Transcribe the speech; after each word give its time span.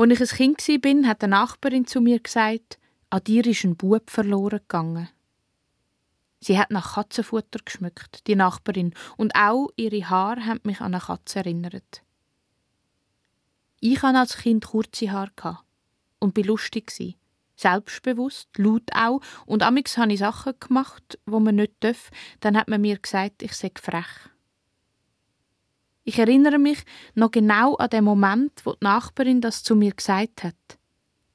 Als 0.00 0.32
ich 0.32 0.40
ein 0.40 0.56
Kind 0.56 0.84
war, 0.84 1.08
hat 1.10 1.22
eine 1.22 1.32
Nachbarin 1.32 1.86
zu 1.86 2.00
mir 2.00 2.20
gesagt, 2.20 2.78
an 3.10 3.22
dir 3.22 3.44
ist 3.46 3.64
ein 3.64 3.76
Bub 3.76 4.08
verloren 4.08 4.60
gegangen. 4.60 5.10
Sie 6.40 6.58
hat 6.58 6.70
nach 6.70 6.94
Katzenfutter 6.94 7.58
geschmückt, 7.62 8.26
die 8.26 8.34
Nachbarin, 8.34 8.94
und 9.18 9.34
auch 9.34 9.68
ihre 9.76 10.08
Haare 10.08 10.46
haben 10.46 10.60
mich 10.62 10.80
an 10.80 10.94
eine 10.94 11.02
Katze 11.02 11.40
erinnert. 11.40 12.02
Ich 13.80 14.00
hatte 14.00 14.20
als 14.20 14.38
Kind 14.38 14.64
kurze 14.64 15.12
Haare 15.12 15.58
und 16.18 16.34
war 16.34 16.44
lustig. 16.44 17.18
Selbstbewusst, 17.56 18.48
laut 18.56 18.90
auch, 18.94 19.20
und 19.44 19.62
amix 19.62 19.98
habe 19.98 20.14
ich 20.14 20.20
Sachen 20.20 20.54
gemacht, 20.58 21.18
wo 21.26 21.40
man 21.40 21.56
nicht 21.56 21.74
darf, 21.80 22.10
dann 22.40 22.56
hat 22.56 22.68
man 22.68 22.80
mir 22.80 22.98
gesagt, 22.98 23.42
ich 23.42 23.52
sei 23.52 23.70
frech. 23.78 24.30
Ich 26.04 26.18
erinnere 26.18 26.58
mich 26.58 26.82
noch 27.14 27.30
genau 27.30 27.76
an 27.76 27.90
den 27.90 28.04
Moment, 28.04 28.52
wo 28.64 28.72
die 28.72 28.84
Nachbarin 28.84 29.40
das 29.40 29.62
zu 29.62 29.76
mir 29.76 29.92
gesagt 29.92 30.44
hat. 30.44 30.54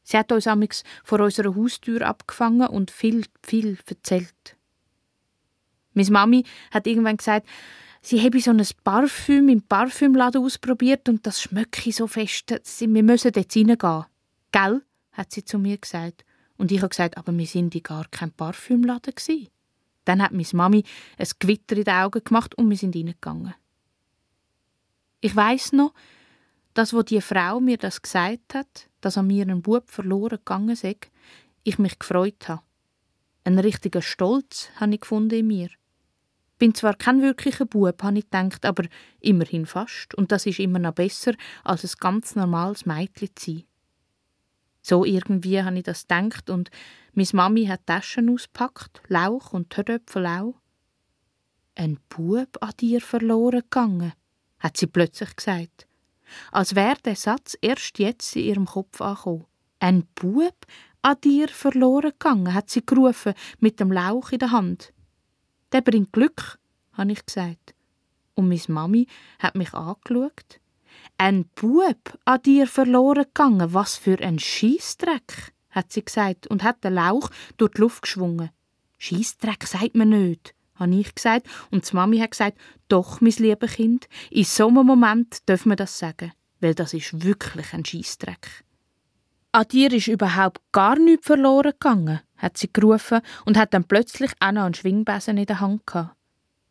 Sie 0.04 0.18
hat 0.18 0.32
uns 0.32 0.48
amix 0.48 0.84
vor 1.04 1.20
unserer 1.20 1.56
Haustür 1.56 2.06
abgefangen 2.06 2.68
und 2.68 2.92
viel, 2.92 3.26
viel 3.44 3.78
erzählt. 3.88 4.56
Meine 5.94 6.12
Mami 6.12 6.44
hat 6.72 6.88
irgendwann 6.88 7.18
gesagt, 7.18 7.48
sie 8.02 8.22
habe 8.22 8.40
so 8.40 8.52
ein 8.52 8.64
Parfüm 8.84 9.50
im 9.50 9.62
Parfümladen 9.62 10.44
ausprobiert 10.44 11.10
und 11.10 11.26
das 11.26 11.42
schmecke 11.42 11.92
so 11.92 12.06
fest, 12.06 12.54
wir 12.80 13.04
müssen 13.04 13.32
dort 13.32 13.56
reingehen. 13.56 14.06
Gell? 14.52 14.82
hat 15.12 15.32
sie 15.32 15.46
zu 15.46 15.58
mir 15.58 15.78
gesagt. 15.78 16.26
Und 16.58 16.72
ich 16.72 16.80
habe 16.80 16.90
gesagt, 16.90 17.18
aber 17.18 17.36
wir 17.36 17.48
sind 17.48 17.74
in 17.74 17.84
gar 17.84 18.06
kein 18.10 18.32
Parfümladen 18.32 19.16
gewesen. 19.16 19.48
Dann 20.04 20.22
hat 20.22 20.32
meine 20.32 20.46
Mami 20.54 20.84
ein 21.18 21.28
Gewitter 21.40 21.78
in 21.78 21.84
den 21.84 21.94
Augen 21.94 22.24
gemacht 22.24 22.56
und 22.56 22.70
wir 22.70 22.78
sind 22.78 22.96
reingegangen. 22.96 23.56
Ich 25.26 25.36
weiß 25.36 25.72
noch, 25.72 25.96
dass 26.76 26.94
wo 26.94 27.02
die 27.02 27.20
Frau 27.20 27.60
mir 27.60 27.78
das 27.78 28.04
gesagt 28.04 28.54
hat, 28.54 28.92
dass 29.02 29.18
an 29.18 29.26
mir 29.26 29.48
ein 29.48 29.64
Bub 29.64 29.90
verloren 29.90 30.38
gegangen 30.38 30.70
ist, 30.70 30.86
ich 31.64 31.80
mich 31.80 31.98
gefreut 31.98 32.48
habe. 32.48 32.62
Ein 33.44 33.58
richtiger 33.58 34.04
Stolz 34.04 34.70
habe 34.76 34.94
ich 34.94 35.02
gefunden 35.02 35.40
in 35.40 35.48
mir. 35.48 35.70
Bin 36.60 36.76
zwar 36.76 36.94
kein 36.94 37.24
wirklicher 37.24 37.66
Bub, 37.66 38.04
habe 38.04 38.20
ich 38.20 38.26
gedacht, 38.26 38.66
aber 38.66 38.84
immerhin 39.20 39.66
fast. 39.66 40.14
Und 40.14 40.32
das 40.32 40.46
ist 40.46 40.60
immer 40.60 40.78
noch 40.78 40.94
besser, 40.94 41.34
als 41.64 41.84
ein 41.84 41.98
ganz 42.00 42.36
normales 42.36 42.86
Mädchen 42.86 43.30
zu 43.34 43.52
sein. 43.52 43.64
So 44.84 45.06
irgendwie 45.06 45.64
habe 45.64 45.78
ich 45.80 45.86
das 45.86 46.04
gedacht 46.04 46.52
und 46.52 46.70
meine 47.14 47.28
Mami 47.34 47.66
hat 47.66 47.88
Taschen 47.88 48.30
auspackt, 48.30 49.02
Lauch 49.08 49.54
und 49.54 49.76
Höröpfel 49.76 50.28
auch. 50.28 50.62
Ein 51.74 51.98
Bub 52.10 52.60
an 52.62 52.74
dir 52.80 53.02
verloren 53.02 53.62
gegangen, 53.62 54.14
hat 54.60 54.78
sie 54.78 54.88
plötzlich 54.88 55.36
gesagt. 55.36 55.88
Als 56.52 56.76
wäre 56.76 56.98
der 57.04 57.16
Satz 57.16 57.58
erst 57.62 58.00
jetzt 58.00 58.36
in 58.36 58.44
ihrem 58.44 58.66
Kopf 58.66 59.02
angekommen. 59.02 59.46
Ein 59.80 60.06
Bub 60.16 60.66
an 61.02 61.22
dir 61.24 61.48
verloren 61.50 62.12
gegangen, 62.12 62.54
hat 62.54 62.70
sie 62.70 62.86
gerufen, 62.86 63.34
mit 63.60 63.80
dem 63.80 63.92
Lauch 63.92 64.32
in 64.32 64.40
der 64.40 64.52
Hand. 64.52 64.94
Der 65.72 65.82
bringt 65.82 66.14
Glück, 66.14 66.60
habe 66.94 67.12
ich 67.12 67.26
gesagt. 67.26 67.76
Und 68.34 68.48
meine 68.48 68.62
Mami 68.68 69.08
hat 69.40 69.56
mich 69.56 69.74
angeschaut 69.74 70.60
ein 71.18 71.46
Bub 71.56 72.20
an 72.26 72.42
dir 72.42 72.68
verloren 72.68 73.24
gegangen, 73.24 73.74
was 73.74 73.96
für 73.96 74.20
ein 74.20 74.40
Schießdreck, 74.40 75.54
hat 75.70 75.92
sie 75.92 76.04
gesagt 76.04 76.48
und 76.48 76.64
hat 76.64 76.84
den 76.84 76.94
Lauch 76.94 77.30
durch 77.58 77.72
die 77.74 77.82
Luft 77.82 78.04
geschwungen. 78.04 78.50
Schießdreck 78.98 79.66
sagt 79.66 79.96
man 79.96 80.10
nicht, 80.10 80.54
habe 80.76 80.96
ich 80.96 81.14
gesagt 81.16 81.48
und 81.72 81.90
die 81.90 81.96
Mami 81.96 82.20
hat 82.20 82.32
gesagt, 82.32 82.58
doch, 82.88 83.22
mein 83.22 83.34
liebes 83.38 83.74
Kind, 83.74 84.08
in 84.30 84.44
so 84.44 84.68
einem 84.68 84.86
Moment 84.86 85.48
dürfen 85.48 85.72
wir 85.72 85.76
das 85.76 85.98
sagen, 85.98 86.32
weil 86.60 86.76
das 86.76 86.94
ist 86.94 87.24
wirklich 87.24 87.74
ein 87.74 87.86
Schießdreck. 87.86 88.64
An 89.52 89.68
dir 89.70 89.92
ist 89.94 90.08
überhaupt 90.08 90.62
gar 90.72 90.98
nichts 90.98 91.28
verloren 91.28 91.72
gegangen, 91.72 92.22
hat 92.38 92.58
sie 92.58 92.72
gerufen 92.72 93.22
und 93.46 93.58
hat 93.58 93.74
dann 93.74 93.86
plötzlich 93.86 94.32
auch 94.40 94.52
noch 94.52 94.64
einen 94.64 94.74
Schwingbesen 94.74 95.38
in 95.38 95.46
der 95.46 95.62
Hand 95.62 95.88
gehabt. 95.88 96.16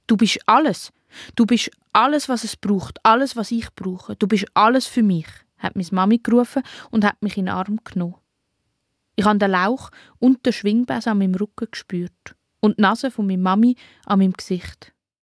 Du 0.06 0.18
bist 0.18 0.38
alles, 0.46 0.92
Du 1.34 1.46
bist 1.46 1.70
alles, 1.92 2.28
was 2.28 2.44
es 2.44 2.56
braucht, 2.56 2.98
alles, 3.04 3.36
was 3.36 3.50
ich 3.50 3.72
brauche. 3.74 4.16
Du 4.16 4.26
bist 4.26 4.46
alles 4.54 4.86
für 4.86 5.02
mich, 5.02 5.26
hat 5.58 5.76
meine 5.76 5.88
Mami 5.90 6.18
gerufen 6.18 6.62
und 6.90 7.04
hat 7.04 7.22
mich 7.22 7.36
in 7.36 7.46
den 7.46 7.54
Arm 7.54 7.80
genommen. 7.84 8.16
Ich 9.16 9.24
habe 9.24 9.38
den 9.38 9.50
Lauch 9.50 9.90
und 10.18 10.44
den 10.44 10.52
Schwingbesen 10.52 11.12
an 11.12 11.18
meinem 11.18 11.36
Rücken 11.36 11.68
gespürt 11.70 12.34
und 12.64 12.78
die 12.78 12.82
Nase 12.82 13.10
von 13.10 13.26
meiner 13.26 13.42
Mami 13.42 13.76
an 14.06 14.18
meinem 14.18 14.32
Gesicht. 14.32 14.92